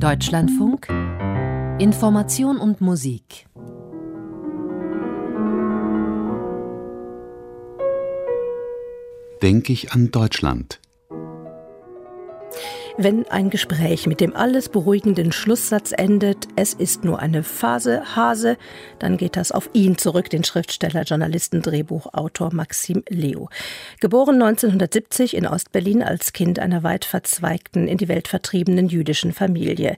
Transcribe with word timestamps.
Deutschlandfunk. 0.00 0.88
Information 1.78 2.58
und 2.58 2.80
Musik. 2.80 3.46
Denke 9.42 9.72
ich 9.72 9.92
an 9.92 10.10
Deutschland 10.10 10.80
wenn 12.96 13.28
ein 13.28 13.50
Gespräch 13.50 14.06
mit 14.06 14.20
dem 14.20 14.36
alles 14.36 14.68
beruhigenden 14.68 15.32
Schlusssatz 15.32 15.92
endet, 15.92 16.46
es 16.54 16.74
ist 16.74 17.02
nur 17.02 17.18
eine 17.18 17.42
Phase, 17.42 18.14
Hase, 18.14 18.56
dann 19.00 19.16
geht 19.16 19.36
das 19.36 19.50
auf 19.50 19.68
ihn 19.72 19.98
zurück, 19.98 20.30
den 20.30 20.44
Schriftsteller, 20.44 21.02
Journalisten, 21.02 21.60
Drehbuchautor 21.60 22.54
Maxim 22.54 23.02
Leo. 23.08 23.48
Geboren 24.00 24.40
1970 24.40 25.36
in 25.36 25.46
Ostberlin 25.46 26.04
als 26.04 26.32
Kind 26.32 26.60
einer 26.60 26.84
weit 26.84 27.04
verzweigten, 27.04 27.88
in 27.88 27.98
die 27.98 28.08
Welt 28.08 28.28
vertriebenen 28.28 28.88
jüdischen 28.88 29.32
Familie. 29.32 29.96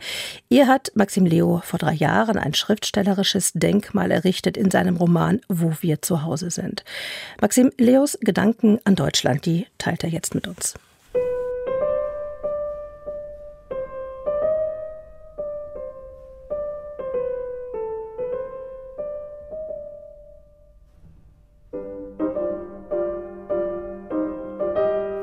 Ihr 0.49 0.67
hat 0.67 0.93
Maxim 0.95 1.27
Leo 1.27 1.61
vor 1.65 1.79
drei 1.79 1.93
Jahren 1.93 2.39
ein 2.39 2.55
schriftstellerisches 2.55 3.53
Denkmal 3.53 4.11
errichtet 4.11 4.57
in 4.57 4.71
seinem 4.71 4.97
Roman 4.97 5.41
Wo 5.49 5.73
wir 5.81 6.01
zu 6.01 6.23
Hause 6.23 6.51
sind. 6.51 6.83
Maxim 7.43 7.71
Leos 7.77 8.17
Gedanken 8.21 8.79
an 8.85 8.95
Deutschland, 8.95 9.45
die 9.45 9.67
teilt 9.77 10.03
er 10.03 10.11
jetzt 10.11 10.35
mit 10.35 10.49
uns. 10.49 10.75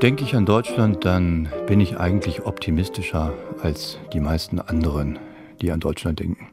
Denke 0.04 0.22
ich 0.22 0.36
an 0.36 0.44
Deutschland, 0.44 1.06
dann 1.06 1.48
bin 1.66 1.80
ich 1.80 1.96
eigentlich 1.96 2.44
optimistischer 2.44 3.32
als 3.62 3.98
die 4.12 4.20
meisten 4.20 4.60
anderen, 4.60 5.18
die 5.62 5.72
an 5.72 5.80
Deutschland 5.80 6.20
denken. 6.20 6.48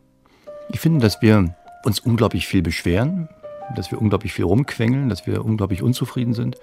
Ich 0.70 0.80
finde, 0.80 1.02
dass 1.02 1.22
wir 1.22 1.54
uns 1.84 2.00
unglaublich 2.00 2.48
viel 2.48 2.62
beschweren, 2.62 3.28
dass 3.76 3.92
wir 3.92 4.02
unglaublich 4.02 4.32
viel 4.32 4.46
rumquengeln, 4.46 5.10
dass 5.10 5.28
wir 5.28 5.44
unglaublich 5.44 5.84
unzufrieden 5.84 6.34
sind 6.34 6.56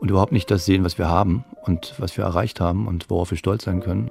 und 0.00 0.10
überhaupt 0.10 0.32
nicht 0.32 0.50
das 0.50 0.64
sehen, 0.64 0.84
was 0.84 0.96
wir 0.96 1.10
haben 1.10 1.44
und 1.66 1.96
was 1.98 2.16
wir 2.16 2.24
erreicht 2.24 2.60
haben 2.60 2.86
und 2.86 3.10
worauf 3.10 3.30
wir 3.30 3.36
stolz 3.36 3.64
sein 3.64 3.80
können. 3.80 4.10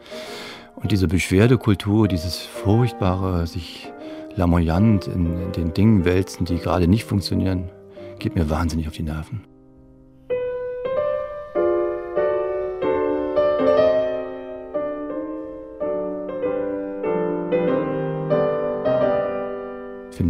Und 0.75 0.91
diese 0.91 1.07
Beschwerdekultur, 1.07 2.07
dieses 2.07 2.37
furchtbare, 2.37 3.47
sich 3.47 3.91
lamoyant 4.35 5.07
in 5.07 5.51
den 5.53 5.73
Dingen 5.73 6.05
wälzen, 6.05 6.45
die 6.45 6.59
gerade 6.59 6.87
nicht 6.87 7.05
funktionieren, 7.05 7.71
geht 8.19 8.35
mir 8.35 8.47
wahnsinnig 8.47 8.87
auf 8.87 8.93
die 8.93 9.01
Nerven. 9.01 9.50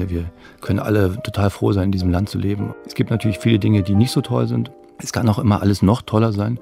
Finde, 0.02 0.10
wir 0.10 0.32
können 0.62 0.80
alle 0.80 1.22
total 1.24 1.50
froh 1.50 1.72
sein, 1.72 1.86
in 1.86 1.92
diesem 1.92 2.10
Land 2.10 2.30
zu 2.30 2.38
leben. 2.38 2.74
Es 2.86 2.96
gibt 2.96 3.10
natürlich 3.10 3.40
viele 3.40 3.60
Dinge, 3.60 3.84
die 3.84 3.96
nicht 3.96 4.12
so 4.12 4.22
toll 4.22 4.48
sind. 4.48 4.72
Es 4.98 5.12
kann 5.14 5.28
auch 5.30 5.40
immer 5.40 5.62
alles 5.62 5.82
noch 5.82 6.02
toller 6.02 6.32
sein, 6.32 6.60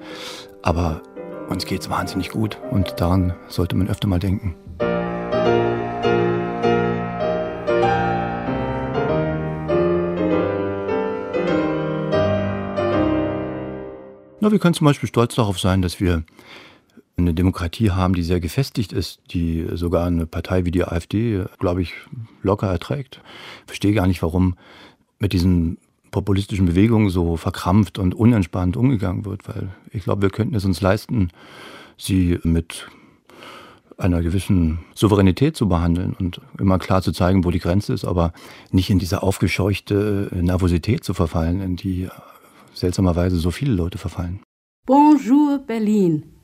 aber 0.62 1.02
uns 1.48 1.66
geht 1.66 1.82
es 1.82 1.90
wahnsinnig 1.90 2.30
gut 2.30 2.58
und 2.70 2.94
daran 3.00 3.34
sollte 3.48 3.76
man 3.76 3.88
öfter 3.88 4.08
mal 4.08 4.18
denken. 4.18 4.54
Na, 14.42 14.50
wir 14.50 14.58
können 14.58 14.72
zum 14.72 14.86
Beispiel 14.86 15.08
stolz 15.08 15.34
darauf 15.34 15.58
sein, 15.58 15.82
dass 15.82 16.00
wir 16.00 16.22
eine 17.20 17.34
Demokratie 17.34 17.90
haben, 17.90 18.14
die 18.14 18.22
sehr 18.22 18.40
gefestigt 18.40 18.92
ist, 18.92 19.20
die 19.30 19.66
sogar 19.74 20.06
eine 20.06 20.26
Partei 20.26 20.64
wie 20.64 20.70
die 20.70 20.84
AfD, 20.84 21.44
glaube 21.58 21.82
ich, 21.82 21.92
locker 22.42 22.68
erträgt. 22.68 23.20
Ich 23.60 23.66
verstehe 23.66 23.94
gar 23.94 24.06
nicht, 24.06 24.22
warum 24.22 24.56
mit 25.18 25.32
diesen 25.32 25.78
populistischen 26.10 26.66
Bewegungen 26.66 27.10
so 27.10 27.36
verkrampft 27.36 27.98
und 27.98 28.14
unentspannt 28.14 28.76
umgegangen 28.76 29.24
wird, 29.24 29.48
weil 29.48 29.70
ich 29.92 30.04
glaube, 30.04 30.22
wir 30.22 30.30
könnten 30.30 30.54
es 30.54 30.64
uns 30.64 30.80
leisten, 30.80 31.30
sie 31.96 32.38
mit 32.42 32.88
einer 33.96 34.22
gewissen 34.22 34.80
Souveränität 34.94 35.56
zu 35.56 35.68
behandeln 35.68 36.16
und 36.18 36.40
immer 36.58 36.78
klar 36.78 37.02
zu 37.02 37.12
zeigen, 37.12 37.44
wo 37.44 37.50
die 37.50 37.58
Grenze 37.58 37.92
ist, 37.92 38.04
aber 38.04 38.32
nicht 38.70 38.90
in 38.90 38.98
diese 38.98 39.22
aufgescheuchte 39.22 40.30
Nervosität 40.34 41.04
zu 41.04 41.14
verfallen, 41.14 41.60
in 41.60 41.76
die 41.76 42.08
seltsamerweise 42.72 43.36
so 43.36 43.50
viele 43.50 43.74
Leute 43.74 43.98
verfallen. 43.98 44.40
Bonjour 44.86 45.58
Berlin. 45.58 46.39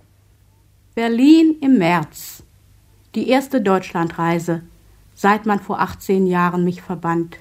Berlin 0.97 1.57
im 1.61 1.77
März. 1.77 2.43
Die 3.15 3.29
erste 3.29 3.61
Deutschlandreise, 3.61 4.63
seit 5.15 5.45
man 5.45 5.61
vor 5.61 5.79
18 5.79 6.27
Jahren 6.27 6.65
mich 6.65 6.81
verband. 6.81 7.37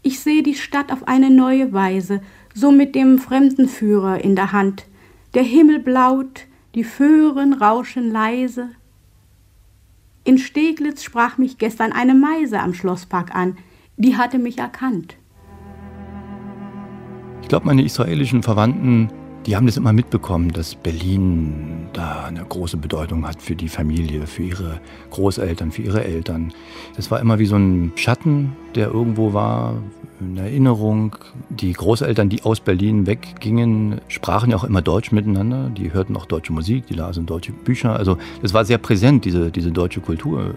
Ich 0.00 0.20
sehe 0.20 0.42
die 0.42 0.54
Stadt 0.54 0.90
auf 0.90 1.06
eine 1.06 1.28
neue 1.28 1.74
Weise, 1.74 2.22
so 2.54 2.72
mit 2.72 2.94
dem 2.94 3.18
Fremdenführer 3.18 4.24
in 4.24 4.34
der 4.34 4.52
Hand. 4.52 4.86
Der 5.34 5.42
Himmel 5.42 5.78
blaut, 5.78 6.46
die 6.74 6.84
Föhren 6.84 7.52
rauschen 7.52 8.10
leise. 8.10 8.70
In 10.24 10.38
Steglitz 10.38 11.02
sprach 11.02 11.36
mich 11.36 11.58
gestern 11.58 11.92
eine 11.92 12.14
Meise 12.14 12.60
am 12.60 12.72
Schlosspark 12.72 13.34
an, 13.34 13.58
die 13.98 14.16
hatte 14.16 14.38
mich 14.38 14.56
erkannt. 14.56 15.16
Ich 17.42 17.48
glaube, 17.48 17.66
meine 17.66 17.84
israelischen 17.84 18.42
Verwandten 18.42 19.10
die 19.46 19.56
haben 19.56 19.66
das 19.66 19.76
immer 19.76 19.92
mitbekommen, 19.92 20.52
dass 20.52 20.74
Berlin 20.74 21.88
da 21.92 22.24
eine 22.24 22.44
große 22.44 22.78
Bedeutung 22.78 23.26
hat 23.26 23.42
für 23.42 23.54
die 23.54 23.68
Familie, 23.68 24.26
für 24.26 24.42
ihre 24.42 24.80
Großeltern, 25.10 25.70
für 25.70 25.82
ihre 25.82 26.04
Eltern. 26.04 26.52
Das 26.96 27.10
war 27.10 27.20
immer 27.20 27.38
wie 27.38 27.46
so 27.46 27.56
ein 27.56 27.92
Schatten, 27.96 28.56
der 28.74 28.88
irgendwo 28.88 29.34
war, 29.34 29.74
eine 30.20 30.42
Erinnerung. 30.42 31.16
Die 31.50 31.72
Großeltern, 31.72 32.30
die 32.30 32.42
aus 32.42 32.60
Berlin 32.60 33.06
weggingen, 33.06 34.00
sprachen 34.08 34.50
ja 34.50 34.56
auch 34.56 34.64
immer 34.64 34.80
Deutsch 34.80 35.12
miteinander. 35.12 35.70
Die 35.70 35.92
hörten 35.92 36.16
auch 36.16 36.26
deutsche 36.26 36.52
Musik, 36.52 36.86
die 36.86 36.94
lasen 36.94 37.26
deutsche 37.26 37.52
Bücher. 37.52 37.96
Also 37.96 38.16
das 38.40 38.54
war 38.54 38.64
sehr 38.64 38.78
präsent, 38.78 39.26
diese, 39.26 39.50
diese 39.50 39.72
deutsche 39.72 40.00
Kultur. 40.00 40.54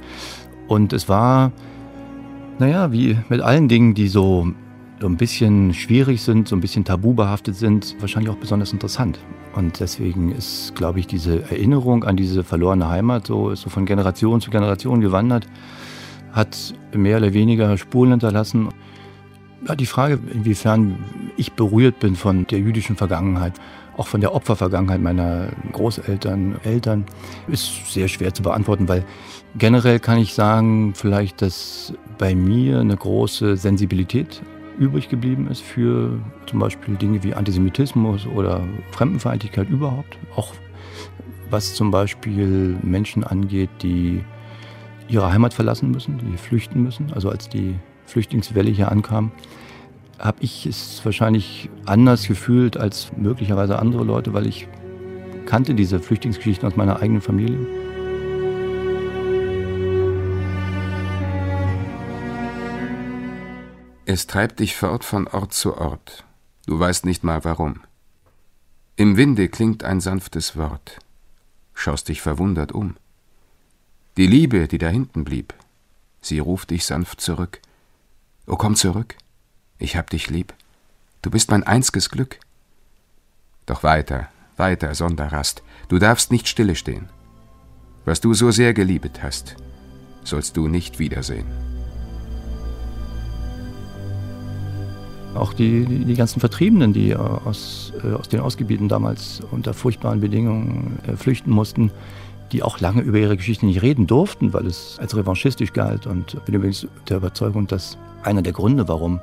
Und 0.68 0.94
es 0.94 1.09
war, 1.09 1.52
naja, 2.59 2.92
wie 2.92 3.18
mit 3.28 3.42
allen 3.42 3.68
Dingen, 3.68 3.96
die 3.96 4.08
so 4.08 4.48
so 5.00 5.08
ein 5.08 5.18
bisschen 5.18 5.74
schwierig 5.74 6.22
sind, 6.22 6.47
so 6.47 6.56
ein 6.56 6.62
bisschen 6.62 6.84
tabu 6.84 7.13
behaftet 7.13 7.56
sind, 7.56 7.96
wahrscheinlich 8.00 8.31
auch 8.31 8.38
besonders 8.38 8.74
interessant. 8.74 9.19
Und 9.56 9.80
deswegen 9.80 10.31
ist, 10.31 10.74
glaube 10.75 11.00
ich, 11.00 11.08
diese 11.08 11.44
Erinnerung 11.44 12.03
an 12.03 12.18
diese 12.18 12.44
verlorene 12.44 12.88
Heimat 12.88 13.28
so, 13.28 13.53
so 13.56 13.69
von 13.69 13.86
Generation 13.86 14.41
zu 14.41 14.50
Generation 14.50 15.02
gewandert, 15.02 15.47
hat 16.31 16.74
mehr 16.94 17.18
oder 17.18 17.34
weniger 17.34 17.78
Spuren 17.78 18.12
hinterlassen. 18.12 18.69
Ja, 19.68 19.75
die 19.75 19.86
Frage, 19.86 20.19
inwiefern 20.34 20.97
ich 21.36 21.53
berührt 21.53 22.00
bin 22.00 22.16
von 22.16 22.46
der 22.47 22.59
jüdischen 22.59 22.96
Vergangenheit, 22.96 23.53
auch 23.97 24.07
von 24.07 24.22
der 24.22 24.34
Opfervergangenheit 24.36 25.02
meiner 25.02 25.47
Großeltern, 25.74 26.59
Eltern, 26.63 27.06
ist 27.47 27.91
sehr 27.91 28.07
schwer 28.07 28.34
zu 28.34 28.44
beantworten, 28.44 28.88
weil 28.88 29.03
generell 29.57 30.00
kann 30.00 30.19
ich 30.19 30.36
sagen, 30.36 30.94
vielleicht, 30.94 31.41
dass 31.41 31.94
bei 32.19 32.36
mir 32.36 32.80
eine 32.80 32.96
große 32.96 33.57
Sensibilität 33.57 34.41
übrig 34.77 35.09
geblieben 35.09 35.47
ist 35.49 35.61
für 35.61 36.19
zum 36.45 36.59
Beispiel 36.59 36.95
Dinge 36.95 37.23
wie 37.23 37.33
Antisemitismus 37.33 38.27
oder 38.27 38.63
Fremdenfeindlichkeit 38.91 39.69
überhaupt. 39.69 40.17
Auch 40.35 40.53
was 41.49 41.75
zum 41.75 41.91
Beispiel 41.91 42.77
Menschen 42.81 43.23
angeht, 43.23 43.69
die 43.81 44.23
ihre 45.07 45.31
Heimat 45.31 45.53
verlassen 45.53 45.91
müssen, 45.91 46.17
die 46.19 46.38
flüchten 46.38 46.83
müssen. 46.83 47.11
Also 47.13 47.29
als 47.29 47.49
die 47.49 47.75
Flüchtlingswelle 48.05 48.69
hier 48.69 48.91
ankam, 48.91 49.31
habe 50.19 50.38
ich 50.41 50.65
es 50.65 51.01
wahrscheinlich 51.03 51.69
anders 51.85 52.27
gefühlt 52.27 52.77
als 52.77 53.11
möglicherweise 53.15 53.79
andere 53.79 54.03
Leute, 54.03 54.33
weil 54.33 54.47
ich 54.47 54.67
kannte 55.45 55.75
diese 55.75 55.99
Flüchtlingsgeschichten 55.99 56.67
aus 56.67 56.75
meiner 56.75 57.01
eigenen 57.01 57.21
Familie. 57.21 57.59
Es 64.09 64.25
treibt 64.25 64.62
dich 64.62 64.77
fort 64.77 65.04
von 65.04 65.27
Ort 65.27 65.51
zu 65.51 65.75
Ort. 65.75 66.24
Du 66.65 66.80
weißt 66.80 67.06
nicht 67.06 67.25
mal 67.25 67.44
warum. 67.44 67.81
Im 68.95 69.18
Winde 69.18 69.50
klingt 69.50 69.83
ein 69.83 70.00
sanftes 70.00 70.56
Wort. 70.56 71.00
Schaust 71.74 72.07
dich 72.07 72.21
verwundert 72.21 72.71
um. 72.71 72.95
Die 74.15 74.25
Liebe, 74.25 74.69
die 74.69 74.77
da 74.77 74.88
hinten 74.88 75.25
blieb, 75.25 75.54
sie 76.21 76.39
ruft 76.39 76.69
dich 76.69 76.86
sanft 76.86 77.19
zurück. 77.19 77.59
Oh, 78.45 78.56
komm 78.56 78.77
zurück. 78.77 79.18
Ich 79.77 79.98
hab 79.98 80.09
dich 80.09 80.30
lieb. 80.30 80.54
Du 81.21 81.30
bist 81.30 81.51
mein 81.51 81.63
einziges 81.63 82.09
Glück. 82.09 82.39
Doch 83.65 83.83
weiter, 83.83 84.30
weiter, 84.56 84.95
Sonderrast. 84.95 85.63
Du 85.89 86.00
darfst 86.00 86.31
nicht 86.31 86.48
stille 86.48 86.77
stehen. 86.77 87.09
Was 88.06 88.21
du 88.21 88.33
so 88.33 88.51
sehr 88.51 88.74
geliebet 88.74 89.21
hast, 89.21 89.57
sollst 90.24 90.56
du 90.56 90.69
nicht 90.69 90.98
wiedersehen. 90.98 91.76
Auch 95.38 95.54
die, 95.54 95.86
die, 95.86 96.06
die 96.06 96.13
ganzen 96.16 96.39
Vertriebenen, 96.39 96.94
die 96.94 97.16
aus, 97.16 97.94
äh, 98.04 98.13
aus 98.13 98.30
den 98.30 98.39
Ausgebieten 98.39 98.88
damals 98.88 99.42
unter 99.51 99.74
furchtbaren 99.74 100.19
Bedingungen 100.19 101.00
äh, 101.07 101.16
flüchten 101.16 101.51
mussten, 101.51 101.92
die 102.51 102.63
auch 102.63 102.80
lange 102.80 103.01
über 103.01 103.18
ihre 103.18 103.38
Geschichte 103.38 103.66
nicht 103.66 103.81
reden 103.81 104.07
durften, 104.07 104.54
weil 104.54 104.66
es 104.66 104.98
als 105.00 105.16
revanchistisch 105.16 105.74
galt. 105.74 106.07
Und 106.07 106.44
bin 106.45 106.56
übrigens 106.56 106.88
der 107.10 107.18
Überzeugung, 107.18 107.68
dass 107.68 107.98
einer 108.24 108.42
der 108.42 108.54
Gründe, 108.54 108.88
warum 108.88 109.19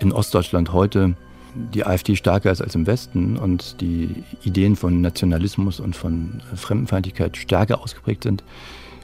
in 0.00 0.12
Ostdeutschland 0.12 0.72
heute 0.72 1.14
die 1.54 1.86
AfD 1.86 2.16
stärker 2.16 2.50
ist 2.50 2.60
als 2.60 2.74
im 2.74 2.86
Westen 2.86 3.36
und 3.36 3.80
die 3.80 4.24
Ideen 4.42 4.76
von 4.76 5.00
Nationalismus 5.00 5.78
und 5.78 5.94
von 5.94 6.42
Fremdenfeindlichkeit 6.54 7.36
stärker 7.36 7.80
ausgeprägt 7.80 8.24
sind, 8.24 8.42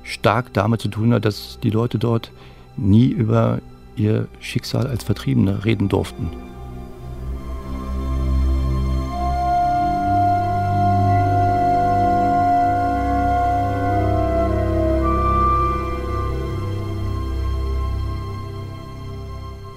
stark 0.03 0.53
damit 0.53 0.81
zu 0.81 0.89
tun 0.89 1.13
hat, 1.13 1.25
dass 1.25 1.61
die 1.63 1.71
Leute 1.71 1.99
dort 1.99 2.33
nie 2.77 3.09
über 3.09 3.61
ihr 4.01 4.29
Schicksal 4.41 4.87
als 4.87 5.05
Vertriebene 5.05 5.65
reden 5.65 5.89
durften. 5.89 6.31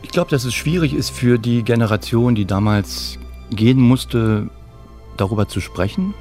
Ich 0.04 0.16
glaube, 0.16 0.30
dass 0.30 0.46
es 0.46 0.54
schwierig 0.54 0.94
ist 0.94 1.10
für 1.10 1.40
die 1.40 1.64
Generation, 1.64 2.36
die 2.36 2.46
damals 2.46 3.18
gehen 3.50 3.82
musste, 3.82 4.50
darüber 5.18 5.48
zu 5.48 5.60
sprechen 5.60 6.14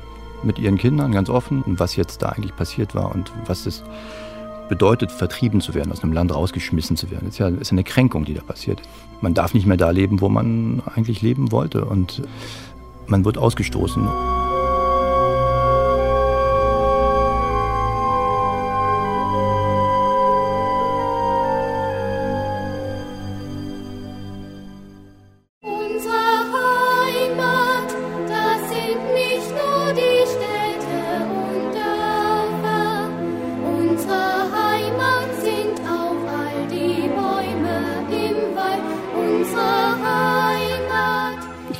mit 0.42 0.58
ihren 0.58 0.78
Kindern 0.78 1.12
ganz 1.12 1.28
offen, 1.28 1.62
was 1.66 1.96
jetzt 1.96 2.22
da 2.22 2.30
eigentlich 2.30 2.56
passiert 2.56 2.94
war 2.94 3.14
und 3.14 3.30
was 3.46 3.66
es 3.66 3.84
bedeutet, 4.68 5.12
vertrieben 5.12 5.60
zu 5.60 5.74
werden, 5.74 5.92
aus 5.92 6.02
einem 6.02 6.12
Land 6.12 6.34
rausgeschmissen 6.34 6.96
zu 6.96 7.10
werden. 7.10 7.26
Das 7.26 7.34
ist 7.34 7.38
ja 7.38 7.48
ist 7.48 7.72
eine 7.72 7.84
Kränkung, 7.84 8.24
die 8.24 8.34
da 8.34 8.42
passiert. 8.42 8.82
Man 9.20 9.34
darf 9.34 9.54
nicht 9.54 9.66
mehr 9.66 9.76
da 9.76 9.90
leben, 9.90 10.20
wo 10.20 10.28
man 10.28 10.82
eigentlich 10.94 11.22
leben 11.22 11.52
wollte 11.52 11.84
und 11.84 12.22
man 13.06 13.24
wird 13.24 13.38
ausgestoßen. 13.38 14.08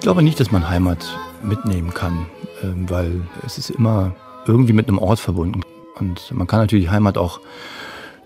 Glaube 0.03 0.23
nicht, 0.23 0.41
dass 0.41 0.51
man 0.51 0.69
Heimat 0.69 1.17
mitnehmen 1.43 1.95
kann, 1.95 2.27
ähm, 2.63 2.91
weil 2.91 3.23
es 3.47 3.59
ist 3.59 3.71
immer 3.71 4.15
irgendwie 4.47 4.73
mit 4.73 4.89
einem 4.89 4.99
Ort 4.99 5.21
verbunden. 5.21 5.63
Und 5.99 6.33
man 6.33 6.47
kann 6.47 6.61
natürlich 6.61 6.91
Heimat 6.91 7.17
auch 7.17 7.41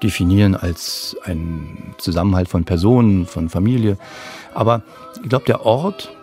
definieren 0.03 0.55
als 0.55 1.17
ein 1.25 1.95
Zusammenhalt 1.99 2.49
von 2.49 2.65
Personen, 2.65 3.27
von 3.27 3.49
Familie. 3.49 3.99
Aber 4.55 4.83
ich 5.23 5.29
glaube, 5.29 5.45
der 5.45 5.67
Ort 5.67 6.15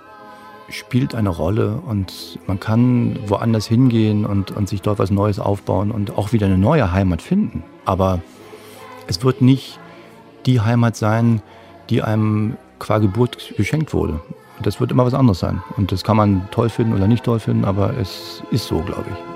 spielt 0.70 1.14
eine 1.14 1.30
Rolle 1.30 1.82
und 1.86 2.40
man 2.48 2.60
kann 2.60 3.20
woanders 3.28 3.68
hingehen 3.68 4.26
und, 4.26 4.52
und 4.52 4.70
sich 4.70 4.82
dort 4.82 5.00
was 5.00 5.12
Neues 5.12 5.40
aufbauen 5.40 5.92
und 5.92 6.18
auch 6.18 6.34
wieder 6.34 6.48
eine 6.48 6.58
neue 6.58 6.92
Heimat 6.92 7.22
finden. 7.22 7.64
Aber 7.86 8.22
es 9.08 9.24
wird 9.24 9.42
nicht 9.42 9.80
die 10.46 10.62
Heimat 10.62 10.96
sein, 10.96 11.42
die 11.90 12.02
einem 12.02 12.58
qua 12.80 12.98
Geburt 12.98 13.54
geschenkt 13.56 13.94
wurde. 13.94 14.20
Das 14.64 14.80
wird 14.80 14.92
immer 14.92 15.06
was 15.06 15.14
anderes 15.14 15.40
sein. 15.40 15.62
Und 15.78 15.92
das 15.92 16.04
kann 16.04 16.18
man 16.18 16.48
toll 16.52 16.70
finden 16.70 16.94
oder 16.94 17.08
nicht 17.08 17.24
toll 17.24 17.40
finden, 17.40 17.66
aber 17.66 17.96
es 17.98 18.42
ist 18.52 18.68
so, 18.68 18.80
glaube 18.80 19.06
ich. 19.12 19.33